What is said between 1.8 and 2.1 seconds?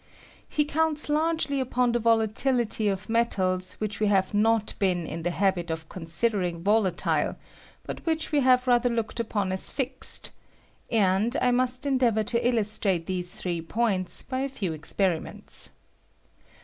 the